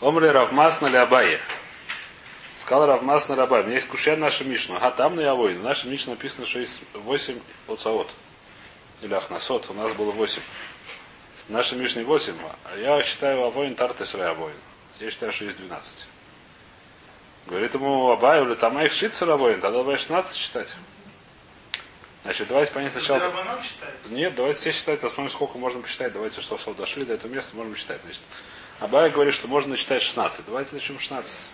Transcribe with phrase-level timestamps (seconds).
[0.00, 1.38] Омри Равмас на Абае.
[2.54, 3.62] Сказал Равмас на Абае.
[3.62, 4.78] У меня есть кушья наша Мишна.
[4.78, 5.54] А там на Явой.
[5.54, 7.38] В нашей Мишне написано, что есть 8
[7.68, 8.10] оцаот.
[9.02, 9.68] Или Ахнасот.
[9.68, 10.40] У нас было 8.
[11.48, 12.34] В нашей Мишне 8.
[12.64, 14.56] А я считаю Авоин Тартес Авоин.
[15.00, 16.06] Я считаю, что есть 12.
[17.46, 19.60] Говорит ему Абаю, или там их шит Авоин.
[19.60, 20.74] Тогда давай 16 считать.
[22.22, 23.32] Значит, давайте понять сначала.
[24.08, 26.12] Нет, давайте все считать, посмотрим, сколько можно посчитать.
[26.12, 28.00] Давайте, что, что дошли до этого места, можем считать.
[28.02, 28.22] Значит,
[28.80, 30.46] Абая говорит, что можно считать 16.
[30.46, 31.46] Давайте начнем 16.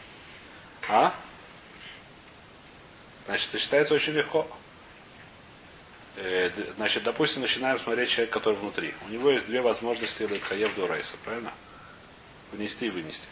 [0.89, 1.13] А?
[3.27, 4.47] Значит, это считается очень легко.
[6.15, 8.95] Э, значит, допустим, начинаем смотреть человек, который внутри.
[9.09, 11.53] У него есть две возможности Летхаев до Райса, правильно?
[12.53, 13.27] Внести и вынести.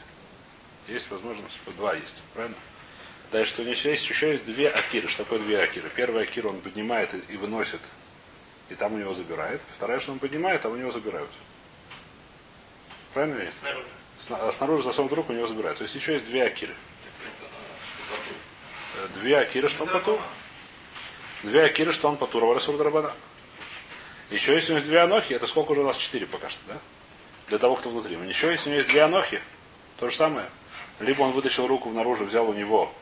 [0.89, 2.57] Есть возможность, два есть, правильно?
[3.31, 5.07] Дальше, у него есть еще есть две акиры.
[5.07, 5.89] Что такое две акиры?
[5.95, 7.81] Первая акира он поднимает и выносит,
[8.69, 9.63] и там у него забирает.
[9.77, 11.31] Вторая, что он поднимает, а у него забирают.
[13.15, 13.51] Правильно ли?
[13.61, 13.87] Снаружи.
[14.31, 15.79] А снаружи засунут руку, у него забирают.
[15.79, 16.75] То есть еще есть две акиры.
[19.15, 20.21] Две акиры, что он потур.
[21.45, 22.45] Две акиры, что он потур.
[22.45, 23.13] Варасур Драбана.
[24.31, 25.97] Еще есть у него две анохи, это сколько уже у нас?
[25.97, 26.79] Четыре пока что, да?
[27.49, 28.17] Для того, кто внутри.
[28.17, 29.41] Но еще есть у него есть две анохи,
[29.99, 30.49] то же самое.
[30.99, 32.93] Либо он вытащил руку наружу, взял у него,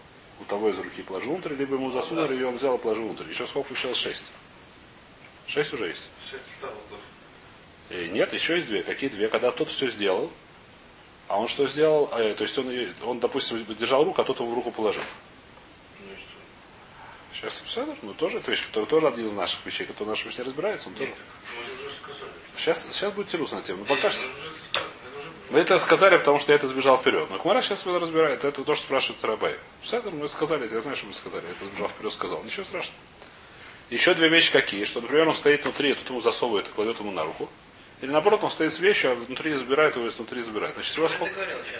[0.40, 3.28] у того из руки положил внутрь, либо ему засунули, и он взял и положил внутрь.
[3.30, 3.98] Еще сколько получилось?
[3.98, 4.24] Шесть.
[5.46, 6.08] Шесть уже есть.
[6.28, 6.44] Шесть
[7.92, 8.82] и нет, еще есть две.
[8.82, 9.28] Какие две?
[9.28, 10.30] Когда тот все сделал,
[11.28, 12.08] а он что сделал?
[12.12, 15.02] А, то есть он, он, допустим, держал руку, а тот ему руку положил.
[17.32, 20.44] Сейчас Седер, ну тоже, то есть который тоже один из наших вещей, который наши не
[20.44, 21.12] разбирается, он тоже.
[22.56, 23.80] Сейчас, сейчас будет тирус на тему.
[23.80, 24.24] Ну пока что.
[25.50, 27.28] Мы это сказали, потому что я это сбежал вперед.
[27.30, 28.44] Но Кумара сейчас это разбирает.
[28.44, 29.58] Это то, что спрашивает Рабай.
[29.84, 31.44] Седер, мы сказали, я знаю, что мы сказали.
[31.44, 32.42] Я это сбежал вперед, сказал.
[32.42, 32.98] Ничего страшного.
[33.90, 36.98] Еще две вещи какие, что, например, он стоит внутри, а тут ему засовывает и кладет
[37.00, 37.50] ему на руку.
[38.02, 40.74] Или наоборот, он стоит с вещью, а внутри забирает его, изнутри забирает.
[40.74, 41.24] Значит, сколько?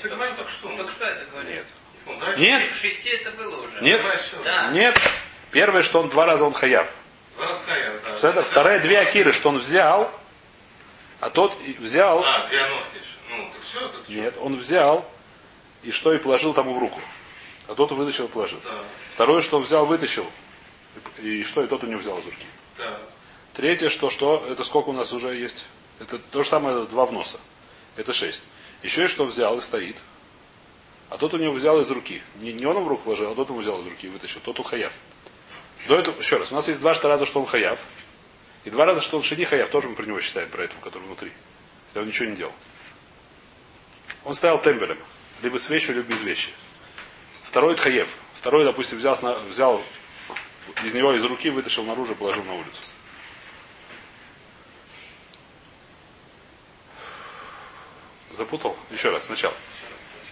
[0.01, 0.69] Ты говорил только что.
[0.69, 1.53] Только что это говорил.
[1.53, 2.39] Нет.
[2.39, 2.70] Нет.
[2.70, 3.81] В шести это было уже.
[3.83, 4.05] Нет.
[4.45, 4.70] Да.
[4.70, 5.00] Нет.
[5.50, 6.88] Первое, что он два раза он хаяв.
[7.34, 8.28] Два раза хаяв, да.
[8.31, 10.12] Это вторая две акиры, что он взял,
[11.19, 12.22] а тот взял.
[12.25, 13.03] А, две ножки.
[13.28, 15.04] Ну, так все, так Нет, он взял
[15.83, 17.00] и что и положил тому в руку.
[17.66, 18.60] А тот вытащил и положил.
[18.65, 18.71] Да.
[19.15, 20.27] Второе, что он взял, вытащил.
[21.19, 22.47] И что и тот у него взял из руки.
[22.78, 22.97] Да.
[23.54, 25.66] Третье, что что, это сколько у нас уже есть.
[26.03, 27.39] Это то же самое два вноса.
[27.97, 28.43] Это шесть.
[28.83, 29.97] Еще и что взял и стоит.
[31.09, 32.23] А тот у него взял из руки.
[32.41, 34.41] Не, не он в руку положил, а тот ему взял из руки и вытащил.
[34.41, 34.93] Тот у хаяв.
[35.87, 37.79] До этого, еще раз, у нас есть два раза, что он хаяв.
[38.65, 41.05] И два раза, что он шини хаяв, тоже мы про него считаем, про этого, который
[41.05, 41.33] внутри.
[41.89, 42.53] Хотя он ничего не делал.
[44.25, 44.99] Он стоял тембелем.
[45.43, 46.51] Либо с вещью, либо без вещи.
[47.45, 48.09] Второй хаев.
[48.34, 49.17] Второй, допустим, взял,
[49.49, 49.83] взял
[50.84, 52.81] из него из руки, вытащил наружу, положил на улицу.
[58.37, 58.76] Запутал?
[58.91, 59.54] Еще раз, сначала.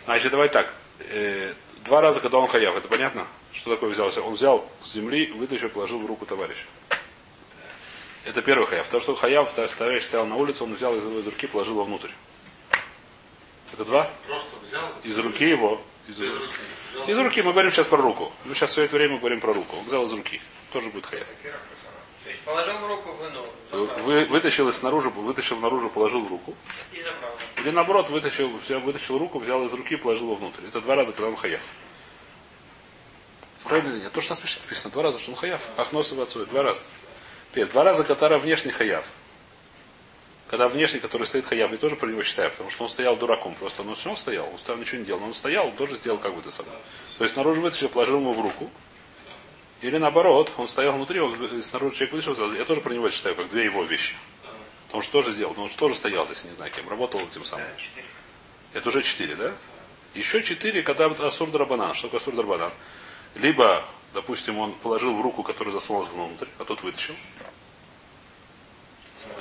[0.05, 0.73] Значит, давай так.
[1.01, 1.53] Э,
[1.85, 3.27] два раза, когда он хаяв, это понятно?
[3.53, 4.23] Что такое взялся?
[4.23, 6.67] Он взял с земли, вытащил, положил в руку товарища.
[8.25, 8.89] Это первый хаяв.
[8.89, 12.11] То, что хаяв, товарищ стоял на улице, он взял из, из руки, положил его внутрь.
[13.73, 14.11] Это два?
[15.05, 15.81] Из руки его.
[16.09, 17.11] Из, из, руки.
[17.11, 17.43] из руки.
[17.43, 18.33] Мы говорим сейчас про руку.
[18.45, 19.77] Мы сейчас все это время говорим про руку.
[19.77, 20.41] Он взял из руки.
[20.73, 21.27] Тоже будет хаяв.
[22.45, 23.47] Положил в руку, вынул.
[23.71, 26.55] Вы, вытащил из снаружи, вытащил наружу, положил в руку.
[27.59, 30.67] Или наоборот, вытащил, взял, вытащил руку, взял из руки и положил его внутрь.
[30.67, 31.61] Это два раза, когда он хаяв.
[33.65, 34.13] Правильно или нет?
[34.13, 35.61] То, что нас написано, два раза, что он хаяв.
[35.77, 36.83] Ахнос и отцой, два раза.
[37.53, 39.07] Теперь, два раза, который внешний хаяв.
[40.49, 43.55] Когда внешний, который стоит хаяв, я тоже про него считаю, потому что он стоял дураком.
[43.55, 45.21] Просто он все стоял, он стоял, ничего не делал.
[45.21, 46.77] Но он стоял, он тоже сделал как бы это самое.
[47.19, 48.69] То есть снаружи вытащил, положил ему в руку.
[49.81, 53.49] Или наоборот, он стоял внутри, он снаружи человек вышел, я тоже про него считаю, как
[53.49, 54.15] две его вещи.
[54.93, 55.55] Он что же сделал?
[55.57, 57.67] Он тоже стоял здесь, не знаю кем, работал этим самым.
[58.73, 59.55] Это уже четыре, да?
[60.15, 61.95] Еще четыре, когда Асур Драбанан.
[61.95, 62.73] Что такое Асур Драбанан?
[63.37, 67.15] Либо, допустим, он положил в руку, которая засунулась внутрь, а тот вытащил.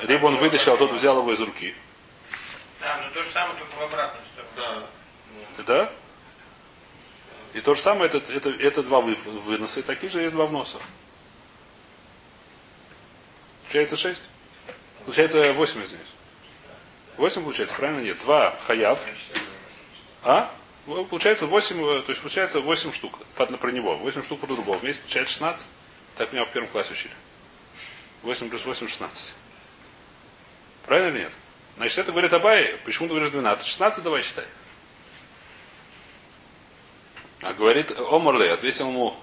[0.03, 1.73] Либо он вытащил, а тот взял его из руки.
[2.79, 4.85] Да, но то же самое, только в обратную сторону.
[5.65, 5.91] Да.
[7.59, 10.79] И то же самое, это, это, это два выноса, и такие же есть два вноса.
[13.63, 14.29] Получается шесть?
[15.03, 15.99] Получается восемь из них.
[17.17, 17.99] Восемь получается, правильно?
[17.99, 18.17] Нет.
[18.19, 18.97] Два хаяв.
[20.23, 20.55] А?
[20.85, 23.97] Получается восемь, э, то есть получается восемь штук про него.
[23.97, 24.77] Восемь штук про другого.
[24.77, 25.71] Вместе получается 16.
[26.15, 27.13] Так меня в первом классе учили.
[28.23, 29.33] 8 плюс 8 16.
[30.85, 31.33] Правильно или нет?
[31.75, 32.79] Значит, это говорит Абай.
[32.85, 33.67] Почему ты говоришь 12?
[33.67, 34.45] 16 давай считай.
[37.41, 39.15] А говорит Омарле, ответил ему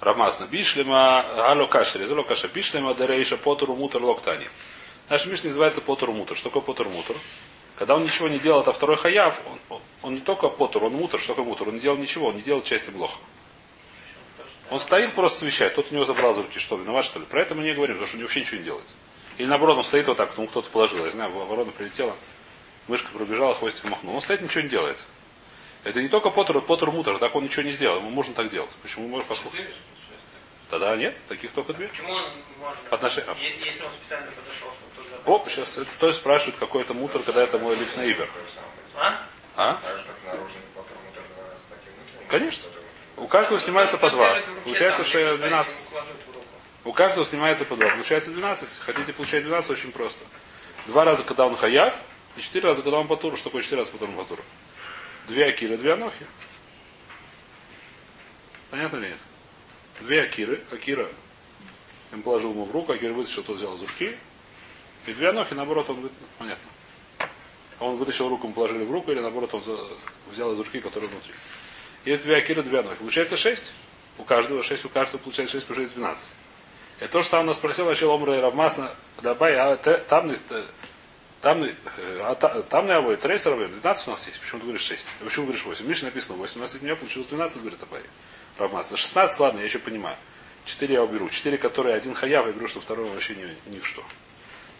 [0.00, 4.48] Рамасна, бишлема ало кашери, зало каша, бишлема дарейша потору мутер локтани.
[5.08, 6.36] Наш Миш называется потору мутер.
[6.36, 7.16] Что такое потору мутер?
[7.76, 11.20] Когда он ничего не делает, а второй хаяв, он, он, не только потур, он мутор.
[11.20, 11.68] Что такое мутор?
[11.68, 13.18] Он не делал ничего, он не делал части блоха.
[14.70, 15.74] Он стоит просто совещает.
[15.74, 17.26] Тот у него забрал из руки, что виноват, что ли.
[17.26, 18.84] Про это мы не говорим, потому что он вообще ничего не делает.
[19.38, 21.04] Или наоборот, он стоит вот так, потому кто-то положил.
[21.04, 22.14] Я знаю, ворона прилетела,
[22.86, 24.14] мышка пробежала, хвостик махнул.
[24.14, 25.04] Он стоит, ничего не делает.
[25.84, 27.98] Это не только Поттер, Поттер мутор, так он ничего не сделал.
[27.98, 28.70] Ему можно так делать.
[28.82, 29.56] Почему можно поскольку?
[30.68, 31.88] Тогда нет, таких только две.
[31.88, 32.92] Почему он может?
[32.92, 33.16] Отнош...
[33.16, 35.08] Если он специально подошел, чтобы.
[35.34, 38.28] Оп, сейчас это, то есть спрашивает, какой это мутор, когда это мой лифнейвер.
[38.96, 39.22] А?
[39.56, 39.80] А?
[40.24, 40.60] Внутренним.
[42.28, 42.70] Конечно.
[43.16, 44.34] У каждого снимается по два.
[44.64, 45.88] Получается что стоит, 12.
[45.90, 46.46] кладет в руку.
[46.84, 47.88] У каждого снимается по два.
[47.88, 48.78] Получается 12.
[48.78, 50.24] Хотите получать 12, очень просто.
[50.86, 51.92] Два раза, когда он хаяв,
[52.36, 53.34] и четыре раза, когда он патур.
[53.34, 54.38] Что такое четыре раза, когда он патур?
[55.30, 56.26] Две акиры, две анохи.
[58.68, 59.18] Понятно или нет?
[60.00, 60.60] Две акиры.
[60.72, 61.08] Акира
[62.10, 64.10] им положил ему в руку, Акира вытащил, тот взял из руки.
[65.06, 66.26] И две анохи, наоборот, он вытащил.
[66.36, 66.68] Понятно.
[67.78, 69.62] А он вытащил руку, ему положили в руку, или наоборот, он
[70.32, 71.32] взял из руки, которая внутри.
[72.04, 72.96] Есть две акиры, две анохи.
[72.96, 73.72] Получается шесть.
[74.18, 76.28] У каждого шесть, у каждого получается шесть, есть 12.
[76.98, 78.90] Это то же самое нас спросил вообще Омра и Равмасна.
[79.22, 80.26] Добавь, а там
[81.40, 81.64] там,
[82.22, 84.40] а та- там на его трейсеров 12 у нас есть.
[84.40, 85.06] Почему ты говоришь 6?
[85.24, 85.86] Почему говоришь 8?
[85.86, 86.58] Миша написано 8.
[86.58, 88.02] У нас от меня получилось 12, говорит Абай.
[88.58, 88.96] Равмасна.
[88.96, 90.16] 16, ладно, я еще понимаю.
[90.66, 91.28] 4 я уберу.
[91.30, 94.04] 4, которые один хаяв, я говорю, что второй вообще не, ничто.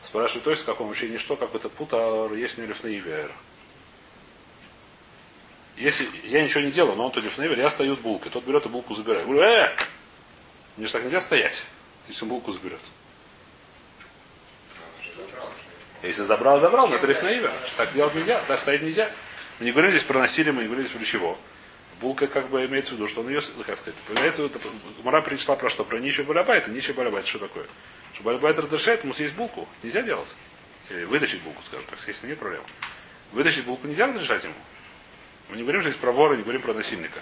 [0.03, 3.33] Спрашиваю, то есть, как он вообще ничто, как это пута, есть не лифнаивер.
[5.77, 8.31] Если я ничего не делаю, но он то лифнаивер, я стою с булкой.
[8.31, 9.27] Тот берет и булку забирает.
[9.27, 9.77] Говорю, э!
[10.77, 11.65] Мне же так нельзя стоять,
[12.09, 12.81] если он булку заберет.
[16.02, 17.52] Если забрал, забрал, но это лифнаивер.
[17.76, 19.11] Так делать нельзя, так стоять нельзя.
[19.58, 21.38] Мы не говорим здесь про насилие, мы не говорим здесь про чего.
[22.00, 24.58] Булка как бы имеется в виду, что он ее, как сказать, появляется, это,
[25.05, 25.85] Мара пришла про что?
[25.85, 26.67] Про нищий балабайт.
[26.69, 27.67] Нищий балабайт, что такое?
[28.14, 29.69] Что балабайт разрешает ему съесть булку.
[29.82, 30.29] Нельзя делать.
[30.88, 32.62] Или вытащить булку, скажем так, съесть нет проблем.
[33.32, 34.55] Вытащить булку нельзя разрешать ему.
[35.50, 37.20] Мы не говорим здесь про вора, не говорим про насильника.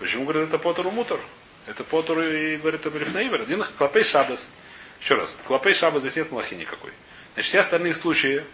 [0.00, 1.20] Почему говорит это потор мутор?
[1.66, 3.18] Это потор и говорит это.
[3.18, 4.52] Один клопей шабас.
[5.00, 6.90] Еще раз, клопей шабас здесь нет малахи никакой.
[7.34, 8.44] Значит, все остальные случаи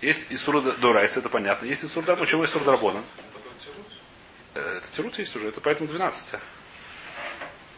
[0.00, 1.66] есть Исур Дурайс, это понятно.
[1.66, 2.24] Есть Исур Дарбон.
[2.24, 3.02] Почему Исур Дарбона?
[4.54, 6.40] Это Тирут есть уже, это поэтому 12.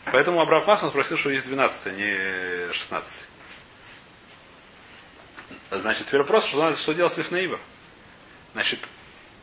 [0.06, 3.26] Поэтому Абрам Пасон спросил, что есть 12, а не 16.
[5.70, 7.58] Значит, теперь вопрос, что, надо, что делать с Лифнаивер?
[8.52, 8.81] Значит,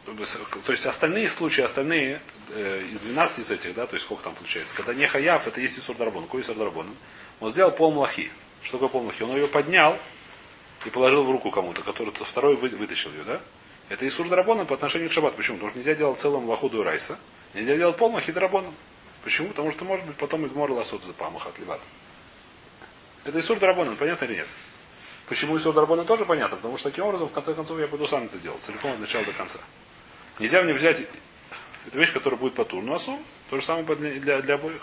[0.06, 4.36] то есть остальные случаи, остальные э, из 12 из этих, да, то есть сколько там
[4.36, 6.24] получается, когда не хаяв, это есть Исур Дарбон.
[6.24, 6.88] Какой Исур Дарбон?
[7.40, 8.32] Он сделал пол млахи.
[8.62, 9.24] Что такое пол млахи?
[9.24, 9.98] Он ее поднял
[10.86, 13.42] и положил в руку кому-то, который второй вы- вытащил ее, да?
[13.90, 15.36] Это Исур Драбона по отношению к Шаббат.
[15.36, 15.58] Почему?
[15.58, 17.18] Потому что нельзя делать целым лохуду райса.
[17.54, 18.74] Нельзя делать пол махи драбоном.
[19.24, 19.50] Почему?
[19.50, 21.82] Потому что может быть потом Идмор ласот за памах от леват.
[23.24, 24.48] Это Исур Драбона, понятно или нет?
[25.28, 26.58] Почему Исур Драбона тоже понятно?
[26.58, 28.62] Потому что таким образом, в конце концов, я буду сам это делать.
[28.62, 29.60] Целиком от начала до конца.
[30.40, 31.04] Нельзя мне взять
[31.88, 33.18] эту вещь, которая будет по тур носу.
[33.50, 34.82] То же самое для, для, для обоих.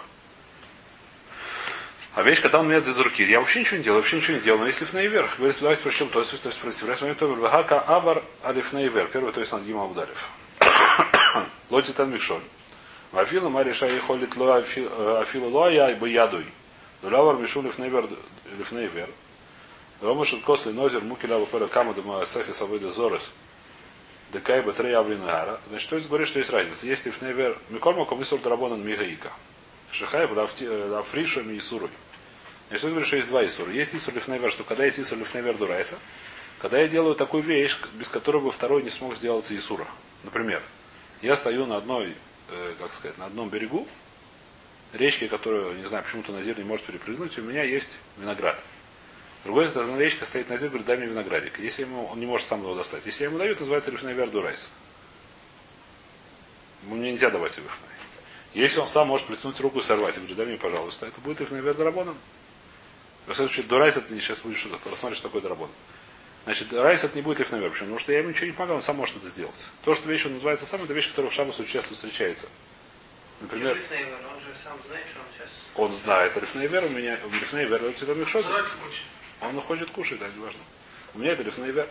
[2.14, 4.42] А вещь, когда он меня из руки, я вообще ничего не делаю, вообще ничего не
[4.42, 4.60] делаю.
[4.60, 7.80] Но если вверх, говорит, давайте прочтем, то есть, то есть, сопротивляюсь, с вами то Вагака
[7.80, 9.08] Авар Алифнейвер.
[9.08, 10.30] Первый, то есть, над Гима Ударев.
[11.70, 12.40] Лоти Тан Микшоль.
[13.10, 16.46] Вафила Мариша и холит ло афила ло я бы ядуй.
[17.02, 18.08] Дулавар Мишу Лифнейвер
[18.58, 19.08] Лифнейвер.
[20.00, 23.28] Рома Шуткос Нозер Мукиля Вапера Кама Дума Сахи Савыда Зорес.
[24.32, 25.60] Декай Батрей Авринагара.
[25.68, 26.86] Значит, то есть говорит, что есть разница.
[26.86, 29.32] Есть Лифнейвер Микольма Комисур Драбонан Мигаика.
[29.94, 31.90] Шихаев Лафриша Мисурой.
[32.68, 33.70] Значит, то есть говорит, что есть два Исура.
[33.70, 35.98] Есть Исур Лифнейвер, что когда есть Исур Лифнейвер Дурайса,
[36.58, 39.86] когда я делаю такую вещь, без которой бы второй не смог сделать Исура.
[40.24, 40.60] Например,
[41.22, 42.16] я стою на одной,
[42.48, 43.86] э, как сказать, на одном берегу
[44.92, 48.60] речки, которую, не знаю, почему-то Назир не может перепрыгнуть, и у меня есть виноград.
[49.44, 51.60] Другой стороны речка стоит Назир, говорит, дай мне виноградик.
[51.60, 53.06] Если ему, он не может сам его достать.
[53.06, 54.70] Если я ему даю, это называется Лифнейвер Дурайса.
[56.82, 57.68] Мне нельзя давать его.
[58.54, 61.40] Если он сам может притянуть руку и сорвать, я говорю, дай мне, пожалуйста, это будет
[61.40, 62.16] их, наверное, дарабоном.
[63.26, 65.70] В следующем Дурайс это не сейчас будет что-то, посмотришь, что такое дарабон.
[66.44, 67.72] Значит, Райс это не будет их наверх.
[67.72, 67.86] Почему?
[67.86, 69.68] Потому что я ему ничего не помогаю, он сам может это сделать.
[69.82, 72.48] То, что вещь он называется сам, это вещь, которая в Шабасу часто встречается.
[73.40, 75.48] Например, он же сам знает, что он сейчас...
[75.74, 78.46] он знает, Рифнейвер у меня, Рифнейвер, это всегда Михшот,
[79.40, 80.60] он хочет кушать, да, не важно.
[81.14, 81.88] У меня это Рифнейвер.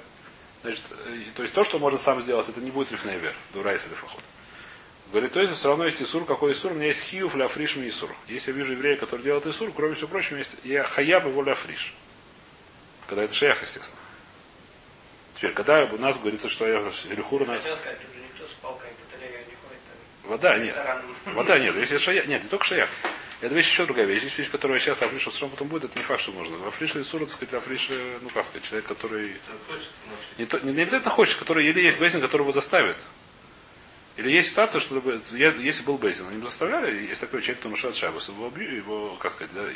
[0.61, 3.95] Значит, э, то есть то, что может сам сделать, это не будет Рифнейвер, Дурайс или
[3.95, 4.23] Фахот.
[5.13, 6.25] Говорит, то есть все равно есть Исур.
[6.25, 6.71] Какой Исур?
[6.71, 8.09] У меня есть хиюф ля фриш ми Исур.
[8.27, 11.53] Если я вижу еврея, который делает Исур, кроме всего прочего, есть я хаяб его ля
[11.53, 11.93] фриш.
[13.05, 14.01] Когда это шеях, естественно.
[15.35, 16.79] Теперь, когда у нас говорится, что я
[17.11, 17.61] Рихура на...
[20.23, 20.75] Вода нет.
[21.25, 21.75] Вода нет.
[21.75, 22.89] Если шаях, нет, не только шаях.
[23.41, 24.23] Это вещь еще другая вещь.
[24.23, 26.57] Есть вещь, которая сейчас африша все равно потом будет, это не факт, что нужно.
[26.57, 29.35] В африше и сура, так сказать, африша, ну как сказать, человек, который
[30.39, 32.97] не, то, не, не обязательно хочет, который или есть бейсин, который его заставит.
[34.17, 35.01] Или есть ситуация, что
[35.31, 39.15] если был Бейзин, они бы заставляли, есть такой человек, кто нарушает Шабас, его, бью- его,
[39.15, 39.67] как сказать, да,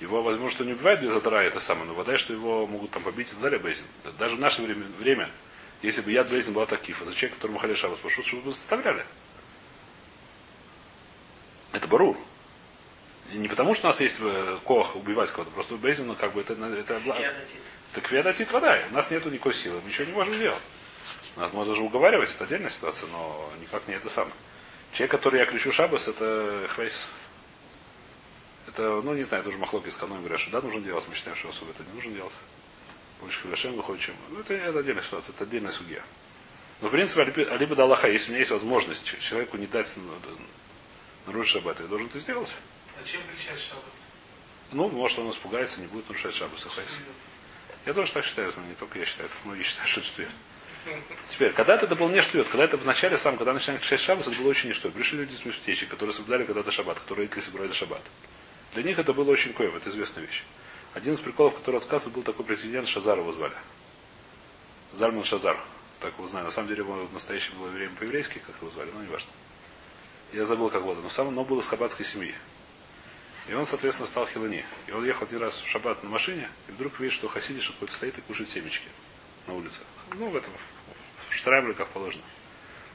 [0.00, 3.02] его, возможно, что не убивают без адара, это самое, но вода, что его могут там
[3.02, 3.86] побить и так далее, Бейзин.
[4.18, 5.30] Даже в наше время, время
[5.82, 9.06] если бы яд Бейзин была такифа, за человека, которому Хале Шабас пошел, чтобы бы заставляли.
[11.72, 12.16] Это барур.
[13.32, 16.32] И не потому, что у нас есть э, коах убивать кого-то, просто Бейзин, ну, как
[16.32, 17.20] бы это, это, датит.
[17.94, 18.78] так ведатит вода.
[18.90, 19.80] У нас нету никакой силы.
[19.82, 20.62] Мы ничего не можем сделать.
[21.38, 24.34] Нас можно даже уговаривать, это отдельная ситуация, но никак не это самое.
[24.92, 27.08] Человек, который я кричу шабас, это хвейс.
[28.66, 31.04] Это, ну, не знаю, тоже махлоки с каноем говорят, что да, нужно делать.
[31.08, 32.32] Мы считаем, что особо это не нужно делать.
[33.20, 34.16] Больше хвешем выходит, чем.
[34.30, 36.02] Ну, это, это отдельная ситуация, это отдельная судья.
[36.80, 39.94] Но, в принципе, алиби- алибо да Аллаха, если у меня есть возможность человеку не дать
[39.96, 40.30] да,
[41.26, 42.52] нарушить шаббат, я должен это сделать.
[43.00, 43.84] Зачем кричать шабас?
[44.72, 46.66] Ну, может, он испугается, не будет нарушать шаббат.
[47.86, 50.30] Я тоже так считаю, не только я считаю, многие считают, что это.
[51.28, 54.26] Теперь, когда-то это был не штует, когда это в начале сам, когда начинали кричать шаббат,
[54.26, 54.94] это было очень не штует.
[54.94, 58.02] Пришли люди с мифтечи, которые соблюдали когда-то шаббат, которые родители соблюдали шаббат.
[58.74, 60.44] Для них это было очень коев, это известная вещь.
[60.94, 63.54] Один из приколов, который рассказывал, был такой президент Шазар его звали.
[64.92, 65.58] Зальман Шазар.
[66.00, 66.44] Так его знаю.
[66.44, 69.30] На самом деле его в настоящее было время по-еврейски, как его звали, но не важно.
[70.32, 71.02] Я забыл, как зовут.
[71.02, 72.34] Но сам он был из хаббатской семьи.
[73.48, 74.64] И он, соответственно, стал хилани.
[74.86, 77.94] И он ехал один раз в шаббат на машине, и вдруг видит, что хасидиш какой-то
[77.94, 78.88] стоит и кушает семечки
[79.46, 79.80] на улице.
[80.14, 80.52] Ну, в этом,
[81.30, 82.22] в Штрабле, как положено.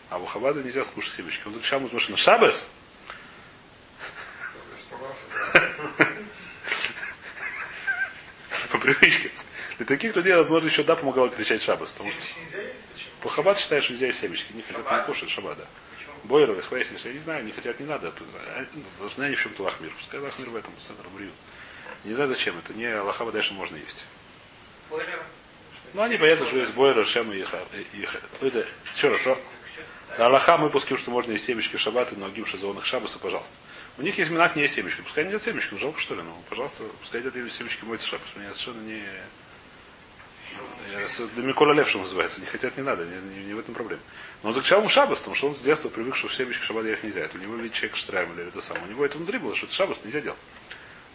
[0.09, 1.47] А в Хабаду нельзя кушать семечки.
[1.47, 2.53] Он закричал ему из машины, да.
[8.71, 9.31] По привычке.
[9.77, 11.93] Для таких людей, возможно, еще да помогало кричать Шабас.
[11.93, 12.21] Потому что
[13.21, 14.53] по Хаббат считает, что нельзя есть семечки.
[14.53, 15.65] Не хотят не кушать Шаббат, да.
[16.23, 18.13] Бойровы, хвейсиш, я не знаю, не хотят, не надо.
[18.99, 19.91] Должны они в чем-то лахмир.
[19.97, 21.33] Пускай лахмир в этом, центр бриют.
[22.03, 22.73] Не знаю зачем это.
[22.73, 24.05] Не Аллаха дальше можно есть.
[24.89, 25.21] Бойлер.
[25.93, 27.59] Ну, они боятся, что есть бойра, шем и ха-
[27.93, 29.39] и ха- это, Еще раз, что?
[30.17, 33.55] Аллаха мы пуским, что можно есть семечки в шаббат и многим шазованных шаббаса, пожалуйста.
[33.97, 35.01] У них есть минак не есть семечки.
[35.01, 38.27] Пускай не едят семечки, ну жалко что ли, ну, пожалуйста, пускай едят семечки моется шаббас.
[38.35, 39.03] Меня совершенно не...
[41.35, 42.41] Для Микола Лев, называется.
[42.41, 44.01] Не хотят, не надо, не, не- не в этом проблема.
[44.43, 46.65] Но он закричал ему шаббас, потому что он с детства привык, что в семечки в
[46.65, 47.21] шаббат есть нельзя.
[47.21, 48.85] Это у него ведь человек штраем или это самое.
[48.85, 50.39] У него это внутри было, что это шаббас нельзя делать.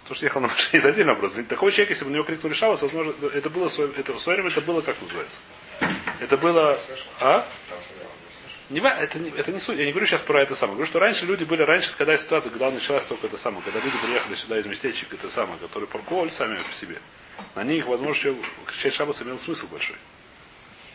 [0.09, 1.33] То, что ехал на машине, это отдельный вопрос.
[1.33, 4.19] Для такого человека, если бы на него крикнули шаббас, возможно, это было в это, в
[4.19, 5.41] свое время это было, как называется?
[6.19, 6.81] Это было...
[7.21, 7.47] А?
[8.71, 9.79] Не это, не, это не суть.
[9.79, 10.77] Я не говорю сейчас про это самое.
[10.77, 13.97] Говорю, что раньше люди были, раньше, когда ситуация, когда началась только это самое, когда люди
[13.99, 17.01] приехали сюда из местечек, это самое, которые парковали сами по себе.
[17.55, 18.35] На них, возможно, еще
[18.67, 19.97] кричать шабас имел смысл большой.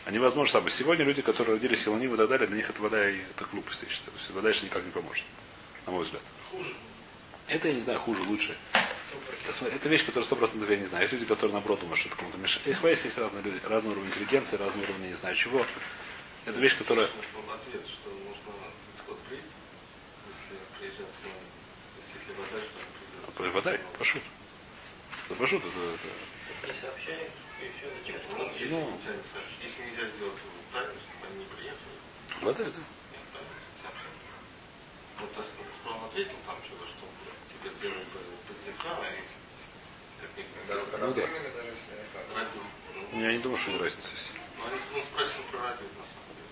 [0.06, 0.70] Они, возможно, самые.
[0.72, 3.82] Сегодня люди, которые родились хилоним и так далее, для них это вода и это глупость,
[3.84, 4.16] я считаю.
[4.34, 5.24] Вода еще никак не поможет.
[5.86, 6.22] На мой взгляд.
[6.50, 6.74] Хуже.
[7.48, 8.56] Это, я не знаю, хуже, лучше.
[9.50, 11.02] Смотри, Это вещь, которая сто процентов я не знаю.
[11.04, 12.66] Есть люди, которые наоборот думают, что это кому-то мешает.
[12.66, 15.64] Их есть, есть разные люди, разный уровень интеллигенции, разный уровень не знаю чего.
[16.46, 17.08] Это вещь, которая...
[23.36, 24.22] Вода, Вода, пошут.
[25.28, 26.74] Да пошут, это, это-
[28.04, 28.90] зачем это ну, если, Ну.
[28.92, 29.12] нельзя,
[29.62, 31.96] если нельзя сделать его правильно, чтобы они не приехали,
[32.44, 32.84] Вода, да.
[32.84, 34.16] нет, правильно, сообщать.
[35.20, 37.04] Вот то, что Газпром ответил там что-то, что
[41.00, 41.22] Ну да.
[43.12, 44.32] Ну, Я не думаю, что разница есть.
[44.92, 46.46] ну, спросил про радио, на самом деле.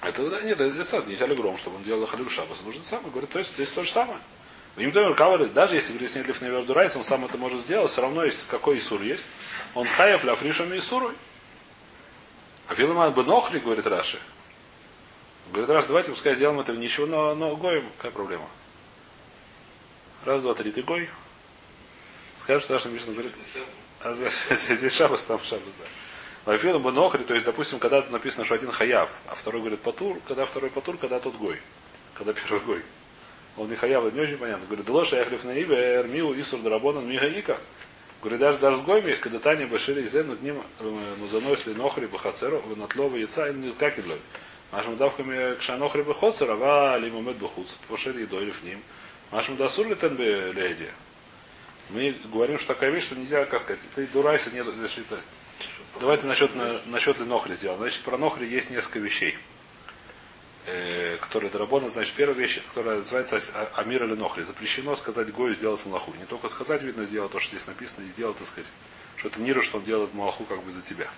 [0.00, 2.62] Это, да, нет, это, это нельзя ли гром, чтобы он делал халилу шабас.
[2.62, 3.10] Нужно самое.
[3.10, 4.20] Говорит, то есть здесь то же самое.
[4.76, 8.00] Им кавали, даже если говорит, нет лиф между райс, он сам это может сделать, все
[8.00, 9.24] равно есть какой Исур есть.
[9.74, 11.14] Он хаяв ля фришами Исурой.
[12.68, 14.20] А Филиман бы нохри, говорит Раши.
[15.50, 18.46] Говорит, Раш, давайте пускай сделаем это ничего, но, но гоем, какая проблема?
[20.28, 21.08] Раз, два, три, ты гой.
[22.36, 23.32] Скажешь, что Раша Мишна говорит,
[24.02, 25.86] а здесь шабас, там шабас, да.
[26.44, 30.18] Вайфилом бы нохри, то есть, допустим, когда написано, что один хаяв, а второй говорит патур,
[30.28, 31.58] когда второй патур, когда тот гой.
[32.12, 32.82] Когда первый гой.
[33.56, 34.66] Он не хаяв, не очень понятно.
[34.66, 37.56] Говорит, Делоша яхлиф на ибе, эрмиу исур дарабонан мигаика.
[38.20, 40.62] Говорит, даже даже с гойми есть, когда Таня башили из зену днем
[41.20, 44.18] музаной сли нохри бахацеру, натлова яйца и не сгакидлой.
[44.72, 48.82] Машем давками кшанохри бахоцер, ава лимумет бахуц, пошили едой или в ним.
[49.30, 50.90] Машем дасур ли тен бе леди.
[51.90, 55.20] Мы говорим, что такая вещь, что нельзя, как сказать, ты дурайся, не если это.
[56.00, 57.80] Давайте насчет, на- насчет ли Нохри сделаем.
[57.80, 59.36] Значит, про Нохри есть несколько вещей,
[60.66, 61.90] э, которые доработаны.
[61.90, 64.44] Значит, первая вещь, которая называется а- Амир или Нохри.
[64.44, 66.12] Запрещено сказать Гою сделать Малаху.
[66.18, 68.70] Не только сказать, видно, сделать то, что здесь написано, и сделать, так сказать,
[69.16, 71.08] что это Ниру, что он делает Малаху как бы за тебя.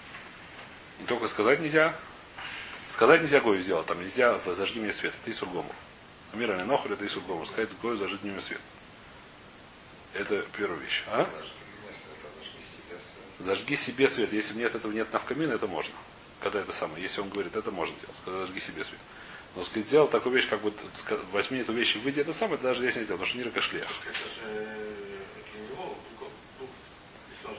[1.01, 1.95] Не только сказать нельзя,
[2.89, 5.73] сказать нельзя Гою сделать, там нельзя зажги мне свет, это и сургому.
[6.33, 7.45] Амир или Нохри, это и сургому.
[7.47, 8.61] Сказать Гою зажги мне свет.
[10.15, 11.03] Это первая вещь.
[11.09, 11.29] А?
[13.39, 14.33] Зажги себе свет.
[14.33, 15.95] Если нет этого нет навкамина, это можно.
[16.41, 17.03] Когда это самое.
[17.03, 18.17] Если он говорит, это можно делать.
[18.25, 19.01] Когда зажги себе свет.
[19.57, 20.73] Но сказать, сделал такую вещь, как бы
[21.33, 23.45] возьми эту вещь и выйди, это самое, это даже здесь не сделал, потому что не
[23.45, 23.85] он же-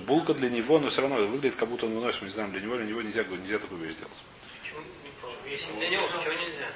[0.06, 2.62] Булка для него, но все равно выглядит, как будто он выносит, мы не знаем, для
[2.62, 4.24] него, для него нельзя, нельзя такую вещь делать.
[5.52, 6.68] Если для него, почему нельзя?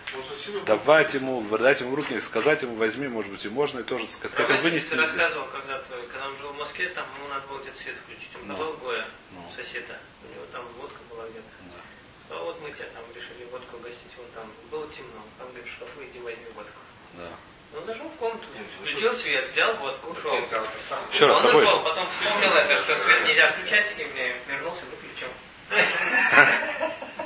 [0.59, 3.83] Он Давать ему, дать ему в руки, сказать ему, возьми, может быть, и можно, и
[3.83, 5.01] тоже сказать, хотя Равен вынести нельзя.
[5.03, 8.29] рассказывал когда-то, когда он жил в Москве, там ему надо было где-то свет включить.
[8.35, 8.53] Он Ну.
[8.57, 9.49] подал Гоя, Ну.
[9.55, 9.95] соседа.
[10.23, 11.47] У него там водка была где-то.
[11.71, 12.35] Да.
[12.35, 15.71] А вот мы тебя там решили водку угостить, вот там было темно, там говорит, в
[15.71, 16.79] шкафу иди возьми водку.
[17.13, 17.31] Да.
[17.79, 18.45] Он зашел в комнату,
[18.81, 20.35] включил свет, взял водку, ушел.
[20.35, 21.63] Еще раз, он тобой.
[21.63, 24.07] ушел, потом вспомнил это, что свет нельзя включать, с ним
[24.49, 25.27] вернулся, выключил.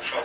[0.00, 0.22] Мне,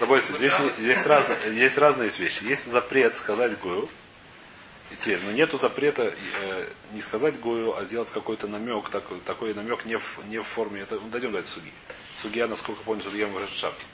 [0.00, 2.42] Тобой, здесь, здесь, разные, есть разные вещи.
[2.44, 3.88] Есть запрет сказать Гою,
[4.90, 9.54] и теперь, но нету запрета э, не сказать Гою, а сделать какой-то намек, такой, такой
[9.54, 11.72] намек не в, не в форме, это ну, дойдем до этой суги.
[12.16, 13.86] Сугия, насколько помню, Судья Шабс.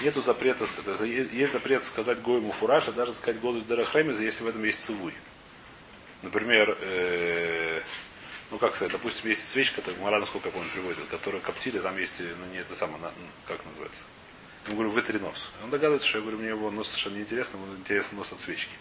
[0.00, 0.64] Нету запрета,
[1.04, 5.12] есть запрет сказать Гою Муфураж, а даже сказать Году Дарахремез, если в этом есть цивуй.
[6.22, 7.80] Например, э,
[8.50, 11.96] ну как сказать, допустим, есть свечка, это Мара, насколько я помню, приводит, которая коптили, там
[11.98, 14.02] есть, э, ну не это самое, на- ну, как называется.
[14.66, 15.50] Я говорю, вытри нос.
[15.62, 18.72] Он догадывается, что я говорю, мне его нос совершенно неинтересно, ему интересен нос от свечки.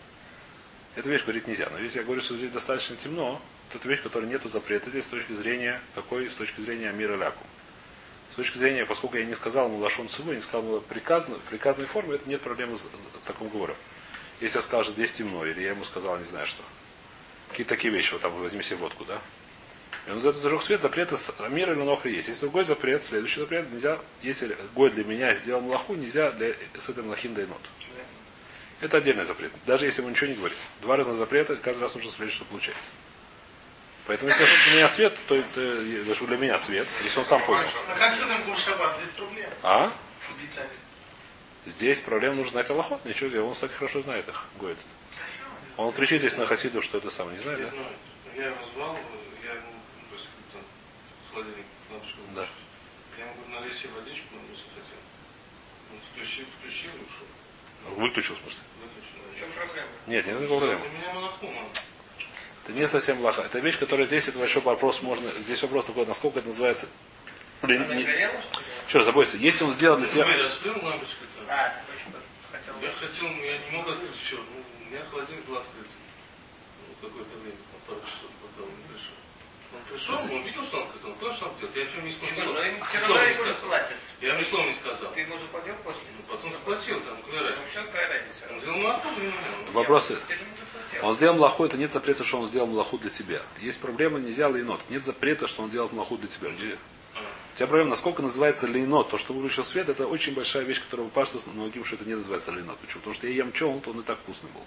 [0.95, 1.69] Эту вещь говорить нельзя.
[1.69, 5.03] Но если я говорю, что здесь достаточно темно, то это вещь, которая нету запрета здесь
[5.05, 6.29] с точки зрения, какой?
[6.29, 7.43] С точки зрения мира ляку.
[8.31, 11.41] С точки зрения, поскольку я не сказал ему лашон циву, не сказал ему приказно, в
[11.41, 12.89] приказной форме, это нет проблемы с, с-
[13.25, 13.75] таком говорю.
[14.41, 16.63] Если я скажу, здесь темно, или я ему сказал, не знаю что.
[17.49, 19.21] Какие-то такие вещи, вот там возьми себе водку, да?
[20.07, 22.29] И он за это зажег свет, запреты с мира или нохри есть.
[22.29, 26.89] Есть другой запрет, следующий запрет, нельзя, если год для меня сделал млаху, нельзя для, с
[26.89, 27.61] этим млахин дайнот.
[28.79, 29.51] Это отдельный запрет.
[29.65, 30.57] Даже если ему ничего не говорит.
[30.81, 32.89] Два разных запрета, каждый раз нужно смотреть, что получается.
[34.05, 37.67] Поэтому, если для меня свет, то это зашел для меня свет, если он сам понял.
[37.89, 38.97] А как же там был шаббат?
[38.99, 39.49] Здесь проблема.
[39.63, 39.93] А?
[41.65, 43.03] Здесь проблем нужно знать Аллахот.
[43.03, 43.47] Ничего, делать.
[43.49, 44.77] он, кстати, хорошо знает их, Гоет.
[45.75, 47.71] Он кричит здесь на Хасиду, что это самое, не знаю, Я да?
[47.71, 47.87] знаю.
[48.35, 48.97] Я его звал,
[49.43, 49.71] я ему,
[50.09, 50.61] то есть, там,
[51.37, 52.19] холодильник лампочку.
[52.35, 52.47] Да.
[53.17, 55.01] Я ему говорю, налей себе водичку, он не захотел.
[55.91, 57.27] Он включил, включил и ушел.
[57.95, 58.59] Выключил, в смысле.
[58.81, 59.17] Выключил.
[59.33, 59.87] В чем проблема?
[60.07, 60.81] Нет, не надо проблем.
[60.81, 61.79] У меня монаху надо.
[62.63, 63.43] Это не совсем лаха.
[63.43, 66.89] Это вещь, которая здесь, это большой вопрос, можно, здесь вопрос такой, насколько это называется.
[67.61, 68.01] Блин, не-?
[68.01, 70.25] Еще раз, забойся, если он сделал для себя...
[70.25, 71.23] Лампочку.
[71.47, 72.11] А, ты очень
[72.51, 72.73] хотел.
[72.81, 74.35] Я хотел, но я не мог открыть все.
[74.35, 75.87] Ну, у меня холодильник был открыт.
[76.87, 79.15] Ну, какое-то время, пару часов, пока он не пришел.
[79.73, 81.75] Он пришел, он видел, что он понял, что он делает.
[81.75, 82.53] Я ничего не Тимур, сказал.
[82.53, 83.67] но им все равно ему же сказал.
[83.69, 83.97] платят.
[84.21, 85.11] Я ему ни слова не сказал.
[85.13, 86.01] Ты ему заплатил после?
[86.17, 87.69] Ну, потом заплатил, там, какая Ну, разница.
[87.71, 88.39] все, какая разница?
[88.51, 89.71] Он сделал молоко, не знаю.
[89.73, 90.19] Вопросы?
[91.03, 93.41] Он сделал млаху, это нет запрета, что он сделал млаху для тебя.
[93.59, 94.81] Есть проблема, нельзя лейнот.
[94.89, 96.49] Нет запрета, что он делал млаху для тебя.
[96.49, 96.77] Где-
[97.53, 99.09] У тебя проблема, насколько называется лейнот.
[99.09, 102.51] То, что выключил свет, это очень большая вещь, которая упашет многим, что это не называется
[102.51, 102.77] лейнот.
[102.79, 102.99] Почему?
[103.01, 104.63] Потому что я ем чел, то он и так вкусный был.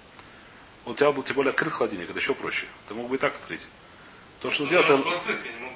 [0.86, 2.66] У тебя был тем более открыт холодильник, это еще проще.
[2.88, 3.66] Ты мог бы и так открыть.
[4.40, 5.04] То, что он это- он не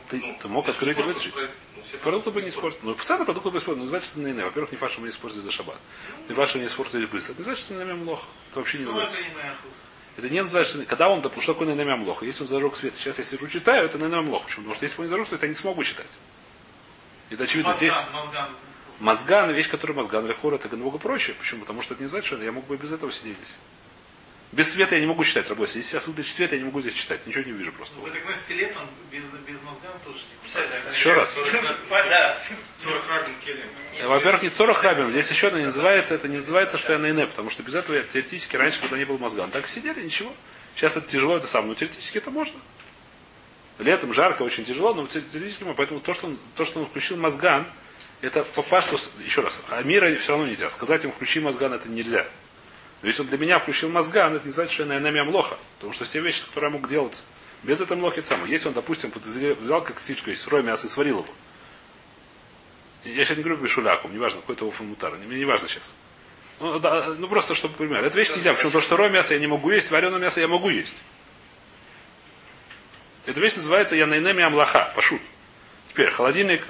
[0.08, 1.34] ты- ты мог открыть и вытащить?
[1.36, 2.80] ну, Продукты бы не испортили.
[2.82, 3.78] Ну, постоянно продукты бы испортили.
[3.78, 5.78] Но называется, что на Во-первых, не что мы не испортили за шаббат.
[6.28, 7.32] Не что не испортили быстро.
[7.32, 8.26] Это не значит, что на нем плохо.
[8.50, 9.18] Это вообще не называется.
[10.16, 12.24] это не называется, когда он допустил, что такое наймям лоха.
[12.24, 14.44] Если он зажег свет, сейчас я сижу читаю, это наймям лоха.
[14.44, 14.64] Почему?
[14.64, 16.10] Потому что если бы он не зажег свет, я не смогу читать.
[17.30, 17.74] Это очевидно.
[17.76, 18.48] Здесь Мозган, мозган.
[19.00, 21.34] мозган, вещь, которая мозган, рехор, это намного проще.
[21.34, 21.60] Почему?
[21.62, 23.56] Потому что это не значит, что я мог бы и без этого сидеть здесь.
[24.52, 25.74] Без света я не могу читать, работать.
[25.74, 27.26] Если сейчас выключить свет, я не могу здесь читать.
[27.26, 27.98] Ничего не вижу просто.
[27.98, 30.92] Вы так носите летом без, без мозган тоже не это?
[30.92, 31.38] Еще раз.
[31.90, 32.38] Да.
[32.84, 33.66] 40 рабин келем.
[33.98, 35.10] Э, Во-первых, не 40 рабим.
[35.10, 37.74] Здесь еще одно не называется, это не называется, что я на ине, потому что без
[37.74, 40.32] этого я теоретически раньше, когда не был мозган, так сидели, ничего.
[40.76, 42.58] Сейчас это тяжело, это самое, но теоретически это можно.
[43.78, 45.64] Летом жарко, очень тяжело, но теоретически.
[45.76, 47.66] Поэтому то, что он, то, что он включил мозган,
[48.20, 48.98] это попа, что...
[49.24, 50.70] Еще раз, а мира все равно нельзя.
[50.70, 52.24] Сказать ему, включи мозган, это нельзя.
[53.04, 55.58] Но если он для меня включил мозган, это не значит, что я на млоха.
[55.76, 57.22] Потому что все вещи, которые я мог делать
[57.62, 58.50] без этого млохи, это самое.
[58.50, 61.26] Если он, допустим, взял как птичку из сырое мясо и сварил его,
[63.04, 65.92] я сейчас не говорю бешуляком, неважно, какой-то офамутар, мне не важно сейчас.
[66.60, 68.06] Ну, да, ну просто, чтобы понимали.
[68.06, 68.70] Эта вещь нельзя, почему?
[68.70, 70.94] Потому что сырое мясо я не могу есть, вареное мясо я могу есть.
[73.26, 75.20] Эта вещь называется я найнеми амлаха, пошут.
[75.90, 76.66] Теперь, холодильник,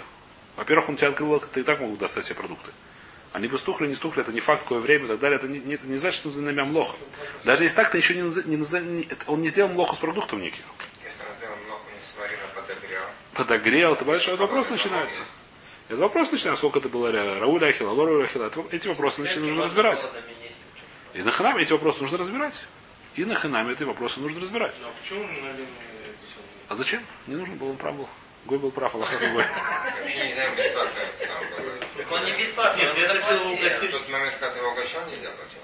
[0.57, 2.73] во-первых, он тебя открыл, ты и так могут достать все продукты.
[3.35, 5.37] Они бы стухли, не стухли, это не факт, какое время и так далее.
[5.39, 6.97] Это не, не, не значит, что за нами амлоха.
[7.43, 10.65] Даже если так, то еще не, не, не- он не сделал млоху с продуктом никаких.
[11.05, 13.03] Если он сделал много не сварил, а подогрел.
[13.33, 15.21] Подогрел, это большой вопрос начинается.
[15.89, 18.53] Это вопрос начинается, сколько это было ра- Рауля Ахила, Лора Ахила.
[18.71, 20.09] Эти вопросы начинают нужно разбирать.
[21.13, 22.65] И на ханаме эти вопросы нужно разбирать.
[23.17, 24.77] И на ханаме эти вопросы нужно разбирать.
[24.81, 25.67] А почему налили самое?
[26.69, 27.03] А зачем?
[27.27, 28.09] Не нужно был, он прав был.
[28.47, 29.45] Гой был прав, Аллах другой.
[30.03, 30.51] Вообще не знаю,
[32.05, 33.53] Так он не бесплатно, Нет, я хотел заплатил.
[33.53, 33.89] угостить.
[33.91, 35.59] В тот момент, когда ты его угощал, нельзя платить.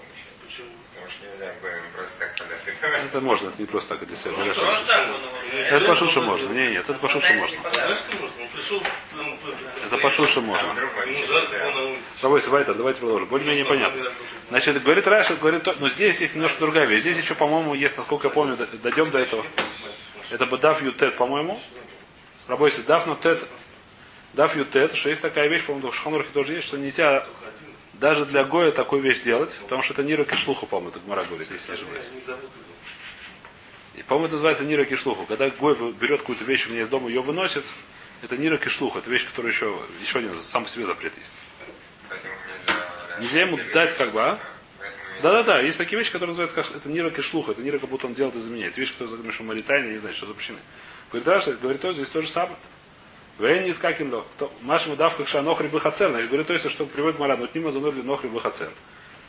[0.46, 0.68] Почему?
[0.94, 1.53] Потому что нельзя
[1.94, 3.05] просто так подать.
[3.07, 4.55] Это можно, это не просто так, это так он его-
[5.68, 6.48] Это пошут, что можно.
[6.48, 7.59] Не, нет, это пошут, что можно.
[9.16, 9.38] Ну,
[9.87, 10.74] Это пошут, что можно.
[12.22, 13.29] Давайте, Вайтер, давайте продолжим.
[13.29, 14.11] Более-менее понятно.
[14.48, 17.03] Значит, говорит Раша, говорит, то- но здесь есть немножко другая вещь.
[17.03, 19.44] Здесь еще, по-моему, есть, насколько я помню, дойдем до этого.
[20.31, 21.61] Это бы Даф Ютет, по-моему.
[22.48, 23.44] Работайте, Даф Нутет.
[24.34, 27.26] Даф Ютет, что есть такая вещь, по-моему, в Шханурхе тоже есть, что нельзя
[27.94, 31.50] даже для Гоя такую вещь делать, потому что это Нира Кишлуха, по-моему, это Гмара говорит,
[31.50, 32.04] если не ошибаюсь.
[33.96, 35.26] И, по-моему, это называется Нира Кишлуху.
[35.26, 37.64] Когда Гой берет какую-то вещь у меня из дома, ее выносит,
[38.22, 38.96] это Нира Кишлух.
[38.96, 41.32] Это вещь, которая еще, еще один сам по себе запрет есть.
[43.20, 43.42] Нельзя...
[43.42, 44.38] Ему дать как бы, а?
[45.22, 48.14] Да-да-да, есть такие вещи, которые называются, как, это нира кишлух, это нира, как будто он
[48.14, 48.68] делает из-за меня.
[48.68, 50.58] Это вещи, которые говорит, что Маритайна, не знаю, что запрещены.
[51.10, 52.56] Говорит, Раша, говорит, то здесь то же самое.
[53.40, 54.26] Вейн не скакин лох.
[54.61, 56.11] Машему дав как шанохри бахацер.
[56.11, 58.68] Значит, говорит, то есть, что приводит Мара, но нима занорли нохри бахацер.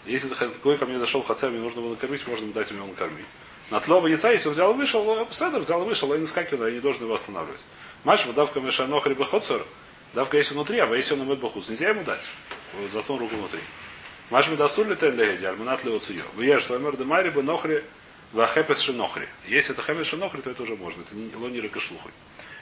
[0.05, 3.25] Если какой ко мне зашел хацер, мне нужно было накормить, можно дать ему накормить.
[3.69, 6.61] На тлова яйца, если он взял и вышел, Седр взял и вышел, а не скакин,
[6.61, 7.63] я не должен его останавливать.
[8.03, 9.63] Машему дав ко шанохри бахацер.
[10.13, 12.27] Давка если внутри, а если он имеет бахус, нельзя ему дать.
[12.81, 13.61] Вот зато руку внутри.
[14.29, 16.23] Маш медасур ли тен леги, альманат ли оциё.
[16.35, 17.81] Выешь, ваймер де мари бы нохри,
[18.33, 19.29] вахепес шинохри.
[19.47, 21.01] Если это хепес шинохри, то это уже можно.
[21.01, 22.11] Это не лонира кашлухой.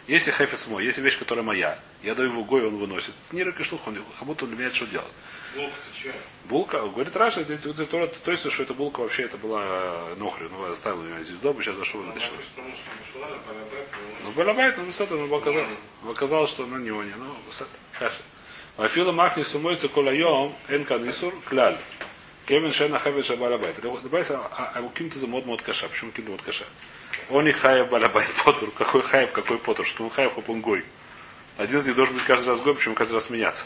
[0.10, 3.14] Если хефец мой, если вещь, которая моя, я даю ему гой, он выносит.
[3.28, 5.12] Это не ракошлух, он как будто он меняет, что делать.
[5.54, 6.12] Ты?
[6.46, 9.62] Булка, говорит Раша, это, это, это, то, то есть, что эта булка вообще это была
[9.64, 12.34] э, нохри, ну, оставил ее здесь дома, сейчас зашел и вытащил.
[14.24, 15.70] Ну, Балабайт, ну, с этого оказалось.
[16.04, 17.14] Оказалось, что на него не.
[17.14, 17.32] Ну,
[18.00, 18.22] каша.
[18.78, 21.78] Афила махни сумойца колайом эн канисур кляль.
[22.48, 23.80] Кевин шена хавет шабалабайт.
[23.80, 25.88] Добавится, а а у ким-то за мод мод каша.
[25.88, 26.66] Почему ким-то мод каша?
[27.30, 28.72] Он и хаев балабайт потур.
[28.72, 29.86] Какой хаев, какой потур?
[29.86, 30.84] Что он хаев, он гой.
[31.58, 33.66] Один из них должен быть каждый раз гой, почему каждый раз меняться.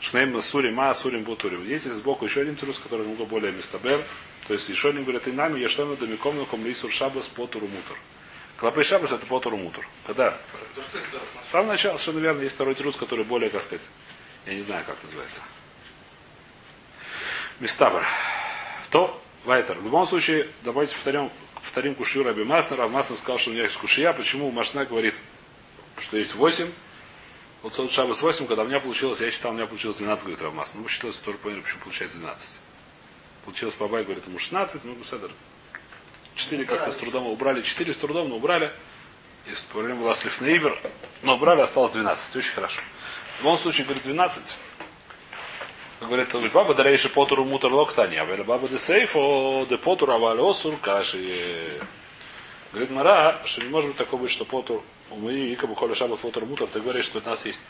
[0.00, 1.66] Шнейм сурим, ма сурим бутурим.
[1.66, 4.00] Есть сбоку еще один трус, который немного более местабер.
[4.46, 7.66] То есть еще один говорит, и нами я что мы домиком на комлисур шабас потуру
[7.66, 7.98] мутур.
[8.56, 9.86] Клапы шабас это потуру мутур.
[10.06, 10.38] Когда?
[11.46, 13.82] С самого начала, что, наверное, есть второй трус, который более, как сказать,
[14.46, 15.42] я не знаю, как называется.
[17.60, 18.04] Мистабр.
[18.90, 19.78] То, Вайтер.
[19.78, 21.30] В любом случае, давайте повторим,
[21.68, 22.84] повторим кушью Раби Маснера.
[22.84, 24.14] Раби Маснер сказал, что у меня есть кушья.
[24.14, 25.14] Почему Машна говорит,
[25.98, 26.66] что есть 8?
[27.62, 30.42] Вот тот Шабас 8, когда у меня получилось, я считал, у меня получилось 12, говорит
[30.42, 30.78] Раби Маснер.
[30.78, 32.56] Ну, мы считали, тоже поняли, почему получается 12.
[33.44, 35.30] Получилось по Абай, говорит, ему 16, мы бы Седер.
[36.36, 38.72] 4 как-то с трудом убрали, 4 с трудом, но убрали.
[39.46, 40.78] Если проблема была с Лифнейвер,
[41.22, 42.36] но убрали, осталось 12.
[42.36, 42.80] Очень хорошо.
[43.36, 44.56] В любом случае, говорит, 12.
[45.98, 50.10] Как говорит, говорит, баба дарейши потуру мутор локтани, а вели баба де сейфо, де потур
[50.10, 51.18] аваль осур каши.
[52.72, 55.94] Говорит Мара, что не может быть такого быть, что потур, мы и как бы коля
[55.94, 57.60] шаба потур мутор, ты говоришь, что у нас есть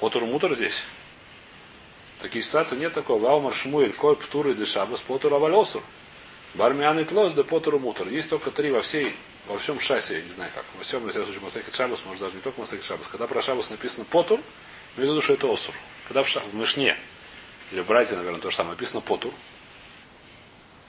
[0.00, 0.84] потур мутор здесь.
[2.22, 3.18] Такие ситуации нет такого.
[3.18, 5.82] Ваумар шмуэль, коль птуры де шабас, потур аваль осур.
[6.54, 8.08] Бармиан и тлос, де потур мутор.
[8.08, 9.14] Есть только три во всей
[9.46, 12.22] во всем шасе, я не знаю как, во всем, на всяком случае, Масехет Шабас, может
[12.22, 13.08] даже не только Масехет Шабас.
[13.08, 14.40] Когда про Шабас написано Потур,
[14.96, 15.74] имеется в виду, что это Осур.
[16.08, 16.40] Когда в, ша...
[16.40, 16.96] в Мишне,
[17.72, 19.32] или в Брайте, наверное, то же самое, написано Потур.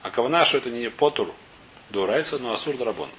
[0.01, 1.33] А кавана, что это не Потур
[1.89, 3.09] Дурайса, но Асур Дарабон.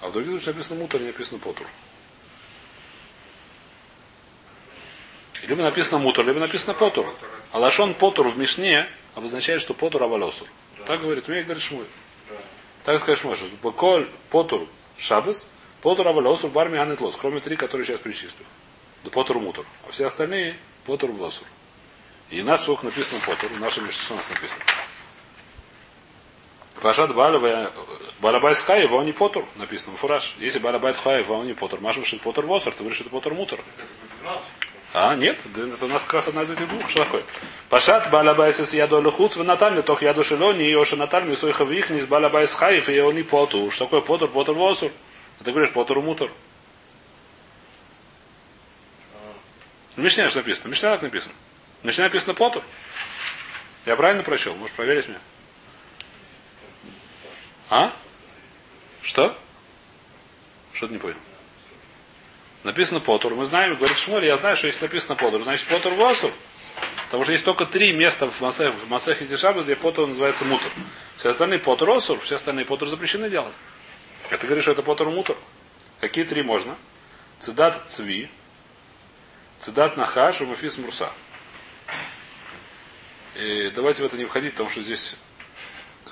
[0.00, 1.66] А в других случаях написано Мутор, не написано Потур.
[5.46, 7.14] Либо написано Мутор, либо написано Потур.
[7.52, 10.48] А лашон Потур в Мишне обозначает, что Потур Авалосур.
[10.86, 11.86] Так говорит, мне говорит Шмуй.
[12.82, 14.66] Так скажешь что Баколь Потур
[14.98, 15.48] Шабас,
[15.80, 18.30] Потур Авалосур, Барми Анетлос, кроме три, которые сейчас перечислю.
[18.40, 18.46] Да
[19.10, 19.66] Потур Мутур.
[19.86, 21.46] А все остальные Потур Влосур.
[22.30, 24.64] И у нас сколько написано Потур, в нашем Мишне у нас написано.
[26.80, 27.68] Пашат Балабай
[28.20, 30.34] Балабайт Хаев, он не Потур, написано фураж.
[30.38, 33.34] Если Балабайт Хаев, он не Потур, Машу, что Потур Восур, ты говоришь, что это Потур
[33.34, 33.60] Мутур.
[34.96, 36.88] А, нет, это у нас как раз одна из этих двух.
[36.88, 37.24] Что такое?
[37.68, 41.64] Пашат балабайс с яду лехуц в наталь, тох яду шелони, и оша наталь, ми суиха
[41.64, 43.72] вих, не с балабайс хаев, и он не поту.
[43.72, 44.92] Что такое потур, потур восур?
[45.40, 46.30] А ты говоришь потур мутур.
[49.96, 50.68] В Мишне что написано?
[50.68, 51.34] В Мишне так написано.
[51.82, 52.62] В Мишне написано потур.
[53.86, 54.54] Я правильно прочел?
[54.56, 55.20] Можешь проверить меня?
[57.70, 57.92] А?
[59.02, 59.36] Что?
[60.72, 61.16] Что ты не понял?
[62.64, 63.34] Написано Потур.
[63.34, 66.32] Мы знаем, говорит Шмуль, я знаю, что если написано Потур, значит Потур Восур.
[67.06, 70.70] Потому что есть только три места в Масех, в Масехе Тишабу, где Потур называется Мутур.
[71.18, 73.52] Все остальные Потур Осур, все остальные Потур запрещены делать.
[74.30, 75.36] А ты говоришь, что это Потур Мутур.
[76.00, 76.74] Какие три можно?
[77.38, 78.30] Цидат Цви,
[79.64, 81.10] Цидат Нахаш Мафис Мурса.
[83.34, 85.16] И давайте в это не входить, потому что здесь,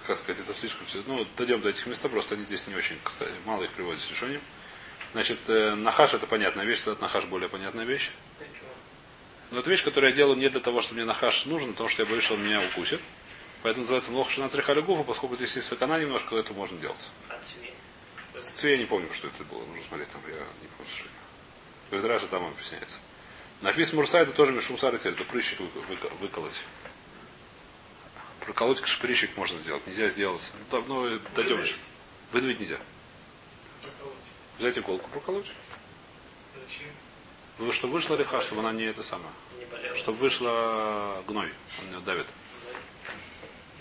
[0.07, 1.03] как сказать, это слишком все.
[1.07, 4.09] Ну, дойдем до этих мест, просто они здесь не очень, кстати, мало их приводят с
[4.09, 4.41] решением.
[5.13, 8.13] Значит, э, нахаш это понятная вещь, этот нахаш более понятная вещь.
[9.51, 11.91] Но это вещь, которую я делаю не для того, что мне нахаш нужен, а потому
[11.91, 13.03] что я боюсь, что он меня укусит.
[13.63, 17.11] Поэтому называется млоха шинацрихали гуфа, поскольку здесь есть сакана немножко, то это можно делать.
[17.53, 17.75] Семьи.
[18.55, 19.63] Цве я не помню, что это было.
[19.67, 22.01] Нужно смотреть там, я не помню, что это.
[22.01, 22.99] Говорит, там объясняется.
[23.63, 25.61] Нафис Мурса это тоже мишумсар цель, это прыщик
[26.21, 26.61] выколоть.
[28.41, 30.51] Проколоть шприщик можно сделать, нельзя сделать.
[30.59, 31.77] Ну, там, ну, дойдем еще.
[32.33, 32.79] Выдавить нельзя.
[34.59, 35.47] Взять иголку, проколоть.
[36.55, 36.89] Зачем?
[37.59, 39.31] Ну, чтобы вышла реха, чтобы она не это самое.
[39.57, 39.97] Не.
[39.97, 41.53] Чтобы вышла гной.
[41.81, 42.27] Он ее давит.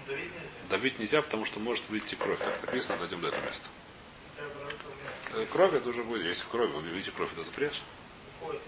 [0.08, 0.48] Давить нельзя.
[0.70, 2.38] Давить нельзя, потому что может выйти кровь.
[2.38, 3.68] Так написано, дойдем до этого места.
[5.34, 6.24] Э, Кровь это уже будет.
[6.26, 7.74] Если кровь, вы видите кровь, это запрет.
[8.44, 8.60] Ой,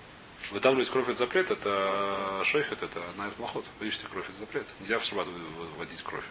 [0.52, 3.66] Вытавливать кровь это запрет, это шейхет, это одна из блохот.
[3.80, 4.68] Вы видите кровь, это запрет.
[4.80, 5.28] Нельзя в шаббат
[5.78, 6.26] вводить кровь.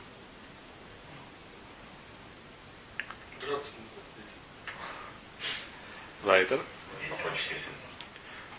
[6.22, 6.60] Вайтер.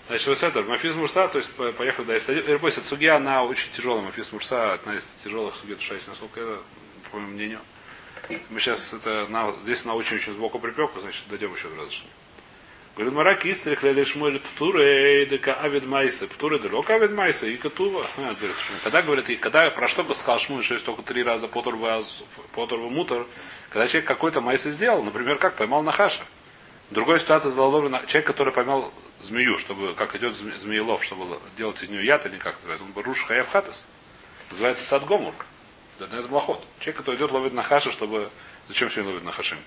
[0.07, 3.71] Значит, вот это, мафиз мурса, то есть по- поехали до Эрбойс, это сугия, она очень
[3.71, 4.03] тяжелая.
[4.03, 6.61] Мафиз мурса, одна из тяжелых сугия шесть, насколько это,
[7.09, 7.61] по моему мнению.
[8.49, 12.03] Мы сейчас это, на, здесь она очень-очень сбоку припеку, значит, дойдем еще раз.
[12.95, 18.05] Говорит, Мараки истрих лели шмуэль птуры, дека авид майса, птуры далек авид майса, и катува.
[18.17, 21.23] А, говорит, когда говорят, и когда, про что бы сказал Шмуэль, что есть только три
[21.23, 21.75] раза потор
[22.53, 23.25] потор в мутор,
[23.71, 26.23] когда человек какой-то майса сделал, например, как поймал Нахаша.
[26.91, 31.89] Ситуации заловлен на- человек, который поймал змею, чтобы, как идет зме- змеелов, чтобы делать из
[31.89, 33.87] нее яд или как называется, он руш хаев хатас.
[34.51, 35.33] Называется цад гомур.
[35.95, 36.63] Это одна из блохот.
[36.79, 38.29] Человек, который идет ловит нахаша, чтобы...
[38.67, 39.57] Зачем сегодня ловит нахашим?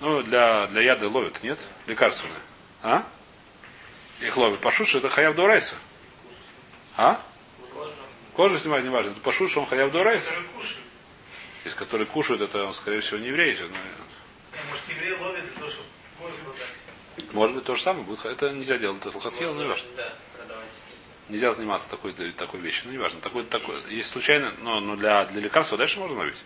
[0.00, 1.58] Ну, для, для яда ловят, нет?
[1.86, 2.38] Лекарственные.
[2.82, 3.04] А?
[4.20, 4.60] Их ловят.
[4.60, 5.76] Пашут, что это хаяв дурайса.
[6.96, 7.20] А?
[8.34, 9.14] Кожу снимать не важно.
[9.22, 10.32] Пашут, что он хаяв дурайса.
[11.64, 13.56] Из которых кушают, это, скорее всего, не евреи.
[13.60, 13.72] но- Не,
[14.70, 15.88] Может, евреи ловят для того, чтобы
[16.20, 17.34] кожу продать.
[17.34, 18.24] Может быть, то же самое будет.
[18.24, 18.98] Это нельзя делать.
[19.04, 19.88] Это лохатхил, но не важно.
[19.96, 20.12] Да.
[21.28, 22.84] Нельзя заниматься такой, такой вещью.
[22.86, 23.20] Ну, неважно.
[23.20, 26.36] Такой, такой, если случайно, но, но для, для лекарства дальше можно ловить.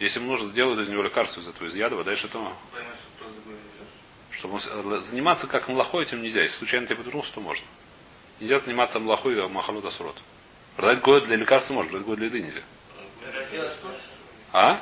[0.00, 2.38] Если ему нужно делать из него лекарство из этого, из ядова, дальше то,
[2.72, 3.84] Поймать, что просто другое нельзя.
[4.38, 6.42] чтобы он с- заниматься как млахой этим нельзя.
[6.42, 7.64] Если случайно тебе повернулся, то можно.
[8.40, 10.16] Нельзя заниматься млахой и махалут асурот.
[10.76, 12.62] Продать год для лекарства можно, продать год для еды нельзя.
[14.52, 14.80] А?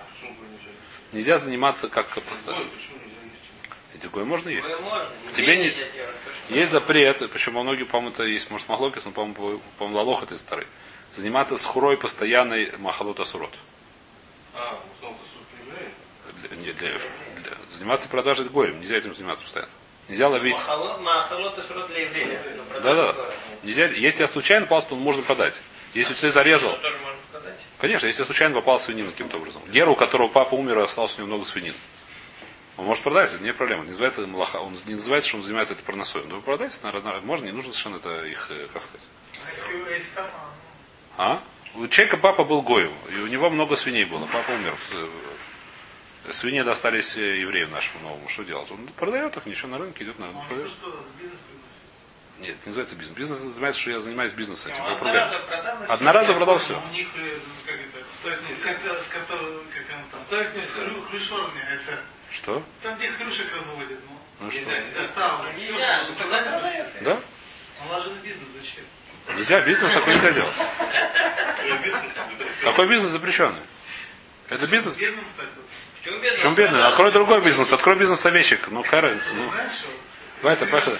[1.12, 1.38] Нельзя?
[1.38, 2.64] Заниматься как постоянно.
[3.94, 4.68] Эти гой можно есть.
[4.68, 5.08] Можно.
[5.34, 5.74] Тебе не-
[6.56, 10.38] Есть запрет, почему многие, по-моему, это есть, может, махлокис, но, по-моему, по- по-моему, лалох это
[10.38, 10.66] старый.
[11.10, 13.50] Заниматься с хурой постоянной махалот асурот.
[14.54, 15.92] А, ну, это суд не евреев?
[16.62, 18.80] Для- для- для- заниматься продажей горем.
[18.80, 19.72] Нельзя этим заниматься постоянно.
[20.08, 20.56] Нельзя ловить.
[22.82, 23.12] Да-да.
[23.12, 23.34] город.
[23.62, 25.60] Нельзя, если я случайно попался, то можно продать.
[25.94, 26.78] Если ты зарезал,
[27.78, 29.62] конечно, если я случайно попал свинину каким-то образом.
[29.70, 31.74] Геру, у которого папа умер, и осталось у него много свинин.
[32.76, 33.82] Он может продать, это не проблема.
[33.82, 36.22] Не называется малаха, он не называется, что он занимается этой парносой.
[36.28, 39.06] Но продать, наверное, можно, не нужно совершенно это их, э, как сказать.
[41.16, 41.42] А а, А?
[41.74, 44.26] У человека папа был Гоем, и у него много свиней было.
[44.32, 44.74] Папа умер.
[46.32, 48.28] Свиньи достались э, еврею нашему новому.
[48.28, 48.70] Что делать?
[48.70, 50.42] Он продает их, ничего на рынке идет на ну, рынок.
[50.42, 50.72] он продает.
[50.78, 52.40] просто бизнес приносит.
[52.40, 53.16] Нет, это не называется бизнес.
[53.18, 54.72] Бизнес называется, что я занимаюсь бизнесом.
[54.72, 55.32] этим, Ну, управляюсь.
[55.32, 56.82] одноразово продал, Одноразово продал все.
[56.90, 58.04] У них, э, как это,
[59.12, 60.90] кото- как она там, Оставить с нельзя.
[60.90, 62.62] хрю- хрюшорня, это, Что?
[62.82, 64.60] там, где хрюшек разводят, ну, Ну что?
[64.60, 65.00] Нельзя, нельзя.
[65.02, 65.56] осталось.
[65.56, 66.12] Нельзя, Всё,
[67.00, 67.02] ну.
[67.02, 67.18] Да?
[68.22, 68.84] Бизнес, зачем?
[69.36, 70.54] Нельзя, бизнес такой нельзя делать.
[72.64, 73.62] Такой бизнес запрещенный.
[74.48, 74.96] Это бизнес.
[74.96, 75.48] Бедным стать.
[76.08, 76.38] Почему бедный?
[76.38, 76.86] Причем бедный.
[76.86, 77.70] Открой другой бизнес.
[77.72, 78.68] Открой бизнес овечек.
[78.70, 79.34] Ну, какая разница?
[79.34, 79.42] Ну,
[80.40, 80.96] Знаешь поехали.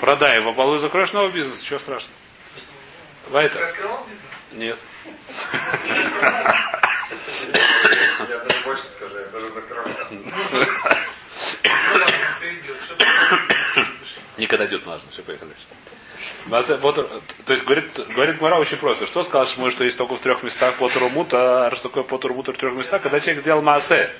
[0.00, 1.60] Продай его, балуй, закроешь новый бизнес.
[1.60, 2.14] Чего страшного?
[3.68, 4.22] Открывал бизнес?
[4.52, 4.78] Нет.
[8.28, 9.86] Я даже больше скажу, я даже закрою.
[10.10, 10.24] Ну
[14.36, 15.10] Никогда идет важно.
[15.10, 15.66] Все, поехали дальше.
[16.48, 17.08] Потер-
[17.44, 19.06] то есть говорит, говорит Гмара очень просто.
[19.06, 22.34] Что сказал Шмуй, что есть только в трех местах Потеру Мута, а что такое Потеру
[22.34, 23.02] Мута в трех местах?
[23.02, 24.10] Когда человек сделал Маасе.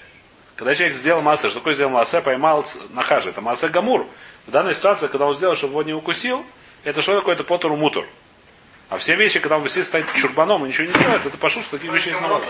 [0.57, 3.31] Когда человек сделал Маасе, что такое сделал Маасе, поймал Нахажа.
[3.31, 4.07] Это Маасе Гамур.
[4.47, 6.45] В данной ситуации, когда он сделал, чтобы его не укусил,
[6.85, 7.35] это что такое?
[7.35, 8.07] Это Потеру Мутор.
[8.89, 11.79] А все вещи, когда он висит стоит чурбаном и ничего не делает, это пошу, что
[11.79, 12.49] таких вещей можно ловить.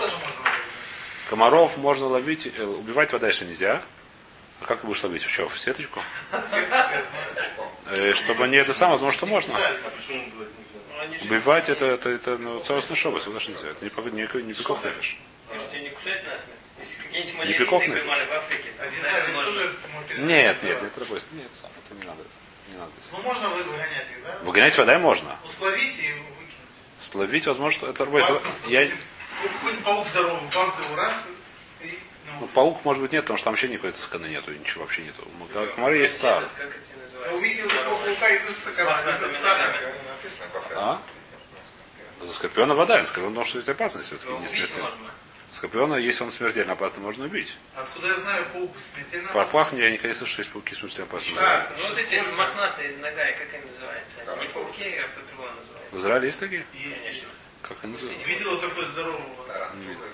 [1.29, 3.81] Комаров можно ловить, э, убивать вода еще нельзя.
[4.61, 5.23] А как ты будешь ловить?
[5.23, 6.01] В что, в сеточку?
[7.87, 9.53] Э, чтобы не это самое, возможно, что можно.
[9.53, 9.79] Убивать?
[11.23, 13.69] Ну, Убивать это, это, это ну, целостный шобас, вы даже нельзя.
[13.69, 15.17] Это не, не, не пиков нефиш.
[17.43, 18.03] Не пиков нефиш.
[20.19, 21.19] Нет, нет, это другой.
[21.31, 22.21] Нет, сам, это не надо.
[22.69, 22.91] Не надо.
[23.11, 24.37] Ну можно вы- выгонять их, да?
[24.43, 25.35] Выгонять вода можно.
[25.43, 26.53] Условить и выкинуть.
[26.99, 28.87] Словить, возможно, что это, это я,
[29.41, 31.13] Какой-нибудь паук здоровый, паук его раз
[32.39, 35.27] Ну, паук, может быть, нет, потому что там вообще никакой сканы нету, ничего вообще нету.
[35.39, 36.49] У Гмары есть стар.
[40.75, 41.01] А?
[42.21, 44.91] За Скорпиона вода, скорпион, потому что это опасность все-таки, не смертельно.
[45.51, 47.57] Скорпиона, если он смертельно опасный, можно убить.
[47.75, 49.51] Откуда я знаю, паук смертельно По опасен?
[49.51, 51.35] пахне я никогда не слышал, что есть пауки смертельно опасные.
[51.35, 54.45] Так, ну вот эти мохнатые нога, как они называются?
[54.45, 55.95] Не пауки, а по-другому называются.
[55.95, 56.65] В Израиле есть такие?
[56.73, 57.23] Есть.
[57.61, 58.27] Как они называются?
[58.27, 59.21] Видел такой здорового.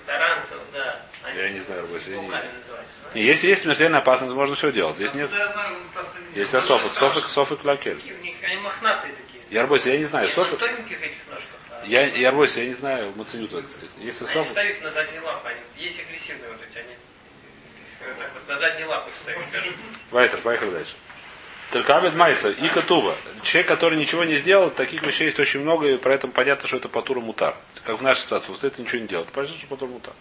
[0.06, 1.02] Тарантул, да.
[1.26, 2.44] Они Я не знаю, Рабос, я не да?
[3.14, 4.96] Не, Если есть смертельно опасность, можно все делать.
[4.96, 5.30] Здесь нет.
[5.32, 8.00] Не- Есть софик, софик, софик лакель.
[8.44, 9.44] Они мохнатые такие.
[9.50, 10.62] Я Арбойс, я не знаю, софик.
[10.62, 13.90] а Я, я Арбойс, я не знаю, маценю так сказать.
[13.98, 16.96] Если Они софик, встают на задние лапы, они есть агрессивные вот эти, они
[18.20, 19.12] так вот на задние лапы
[19.52, 19.74] даже.
[20.12, 20.96] Вайтер, поехали дальше.
[21.72, 23.14] Теркабет Майса и Катува.
[23.44, 26.88] Человек, который ничего не сделал, таких вещей есть очень много, и поэтому понятно, что это
[26.88, 27.56] Патура Мутар.
[27.84, 29.30] Как в нашей ситуации, вот это ничего не делает.
[29.30, 30.14] Понятно, что Патура Мутар.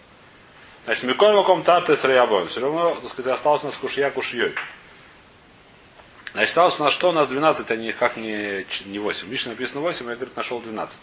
[0.85, 2.47] Значит, Миколь Маком Тарте с Раявой.
[2.47, 4.53] Все равно, так сказать, осталось у нас кушья кушьей.
[6.33, 7.09] Значит, осталось у нас что?
[7.09, 9.29] У нас 12, а не, как не, не 8.
[9.29, 10.97] Лично написано 8, я, говорит, нашел 12.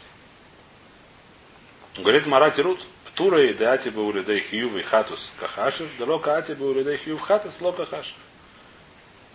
[1.99, 7.21] Говорит Марати Рут, Птура и Деати Баулидей Хьюв и Хатус Кахашев, Далока Ати Баулидей Хьюв
[7.21, 8.17] Хатус Лока Хашев.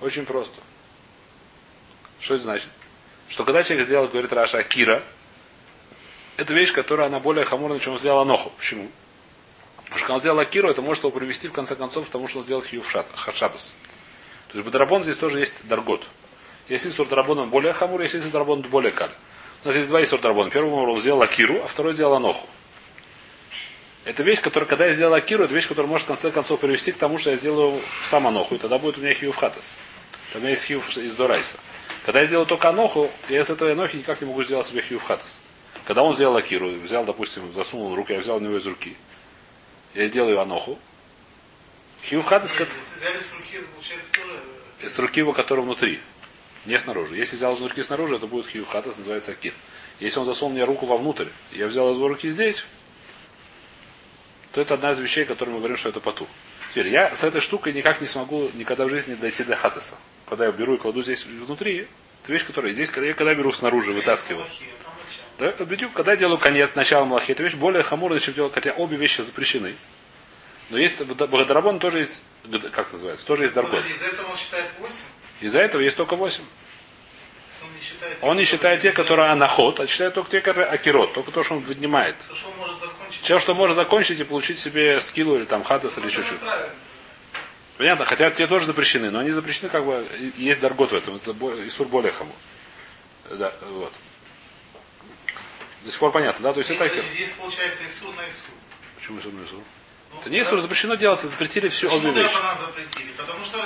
[0.01, 0.59] Очень просто.
[2.19, 2.67] Что это значит?
[3.29, 5.03] Что когда человек сделал, говорит Раша, Кира,
[6.37, 8.49] это вещь, которая она более хамурная, чем он сделал Аноху.
[8.57, 8.89] Почему?
[9.75, 12.27] Потому что когда он сделал Акиру, это может его привести в конце концов к тому,
[12.27, 13.73] что он сделал Хьюв Хашабас.
[14.49, 16.07] То есть Бадарабон здесь тоже есть Даргот.
[16.69, 19.09] Есть Исур Дарабон он более хамур, есть Исур Дарабон более каль.
[19.63, 20.51] У нас есть два Исур Дарабона.
[20.51, 22.47] Первый он сделал Акиру, а второй сделал Аноху.
[24.05, 26.91] Это вещь, которая, когда я сделал Акиру, это вещь, которая может в конце концов привести
[26.91, 29.77] к тому, что я сделаю сам Аноху, и тогда будет у меня Хьюв Хатас.
[30.33, 31.57] Там есть Хьюв из Дорайса.
[32.09, 35.03] Когда я сделаю только Аноху, я с этой Анохи никак не могу сделать себе Хьюв
[35.03, 35.41] Хатас.
[35.85, 38.97] Когда он сделал Акиру, взял, допустим, засунул руку, я взял у него из руки.
[39.93, 40.79] Я делаю Аноху.
[42.09, 44.41] Хьюв Хатас, Нет, Если взяли с руки, это получается тоже...
[44.79, 45.99] из руки его, который внутри.
[46.65, 47.15] Не снаружи.
[47.15, 49.53] Если взял из руки снаружи, это будет хью хатас, называется акир.
[49.99, 52.65] Если он засунул мне руку вовнутрь, я взял из его руки здесь,
[54.51, 56.25] то это одна из вещей, которые мы говорим, что это поту.
[56.69, 59.95] Теперь, я с этой штукой никак не смогу никогда в жизни дойти до хатаса.
[60.29, 61.87] Когда я беру и кладу здесь внутри,
[62.23, 64.45] это вещь, которая здесь, когда я когда беру снаружи, вытаскиваю.
[65.37, 68.71] Да, бедюк, когда я делаю конец, начало малахи, это вещь более хамурная, чем делать, хотя
[68.73, 69.73] обе вещи запрещены.
[70.69, 72.23] Но есть в Бадарабон тоже есть,
[72.73, 73.81] как называется, тоже есть даргот.
[73.81, 74.93] Подожди, из-за этого он считает 8?
[75.41, 76.43] Из-за этого есть только 8.
[77.63, 78.17] Он не считает...
[78.21, 81.55] Он не считает те, которые анахот, а считает только те, которые акирот, только то, что
[81.55, 82.17] он поднимает.
[82.27, 83.23] То, что он может закончить...
[83.23, 86.35] Все, что может закончить и получить себе скиллу или там хатас или что-то.
[86.35, 86.69] правильно.
[87.79, 91.31] Понятно, хотя те тоже запрещены, но они запрещены как бы, есть даргот в этом, это
[91.65, 92.35] Исур более хаму.
[93.31, 93.93] Да, вот.
[95.85, 96.51] До сих пор понятно, да?
[96.51, 96.97] То есть это акир.
[96.97, 98.53] Подожди, Здесь получается Исур на Исур.
[98.97, 99.59] Почему Исур на Исур?
[100.11, 102.33] Ну, Это не Исур, запрещено делать, запретили всю обе вещи.
[102.59, 103.11] Запретили?
[103.15, 103.65] Потому что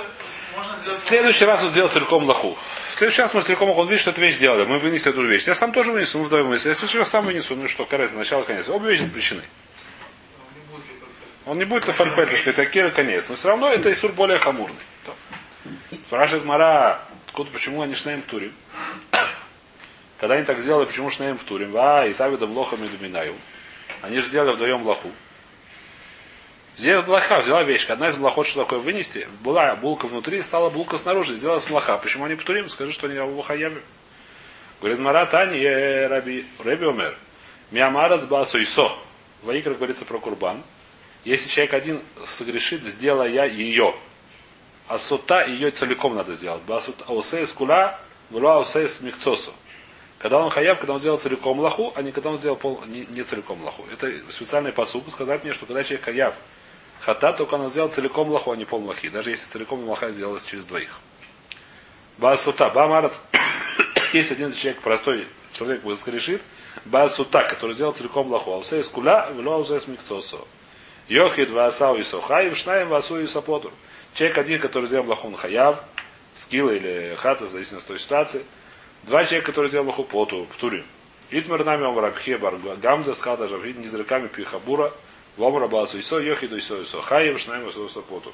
[0.56, 1.00] можно сделать...
[1.00, 2.56] В следующий раз он сделал целиком лоху.
[2.92, 4.64] В следующий раз мы целиком лоху, он видит, что эту вещь сделали.
[4.66, 5.48] Мы вынесли эту вещь.
[5.48, 6.70] Я сам тоже вынесу, мы вдвоем вынесли.
[6.70, 7.56] Я в следующий раз сам вынесу.
[7.56, 8.70] Ну что, короче, начало, конец.
[8.70, 9.42] Обе вещи запрещены.
[9.42, 13.30] Не будет ли как-то- Он не будет лефальпет, так акира конец.
[13.30, 14.78] Но все равно это Исур более хамурный.
[16.04, 18.54] Спрашивает Мара, откуда, почему они шнаем турим?
[20.20, 21.76] Когда они так сделали, почему шнаем турим?
[21.76, 23.36] А, и тавида блоха медуминаю.
[24.02, 25.12] Они же сделали вдвоем блоху.
[26.78, 27.88] Здесь блоха, взяла вещь.
[27.90, 31.98] Одна из блохот, что такое вынести, была булка внутри, стала булка снаружи, сделалась блоха.
[31.98, 32.70] Почему они птурим?
[32.70, 33.82] Скажи, что они в хаяме.
[34.80, 37.18] Говорит, Мара Тани, э, раби, раби умер.
[37.72, 38.90] Миамарац басуисо.
[39.42, 40.64] В Ваикра говорится про курбан.
[41.26, 43.96] Если человек один согрешит, сделая ее,
[44.88, 46.62] а сута ее целиком надо сделать.
[46.64, 47.98] Басут аусей скула,
[48.30, 49.54] вула аусей михцосу.
[50.20, 53.06] Когда он хаяв, когда он сделал целиком лаху, а не когда он сделал пол, не,
[53.08, 53.86] не целиком лаху.
[53.92, 56.34] Это специальный посук сказать мне, что когда человек хаяв,
[57.02, 59.10] хата, только он сделал целиком лаху, а не пол лахи.
[59.10, 61.00] Даже если целиком лаха сделалось через двоих.
[62.18, 63.20] Басута, бамарац.
[64.14, 66.42] Если один человек, простой человек, будет скрешит,
[66.86, 70.48] басута, который сделал целиком лаху, аусей скула, вула аусей михцосу.
[71.08, 73.72] Йохид ваасау и сохаев, шнаем васу и сапотур.
[74.14, 75.84] Человек один, который сделал блахун хаяв,
[76.34, 78.46] скилла или хата, в зависимости от той ситуации.
[79.04, 80.84] Два человека, которые сделал блаху поту, в туре.
[81.30, 84.94] Итмер нами омра пхебар гамда скада жавид низраками пихабура,
[85.36, 88.34] вомра басу исо, йохиду исо исо, хаев, шнаем васу и сапотур.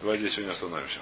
[0.00, 1.00] Давайте сегодня остановимся.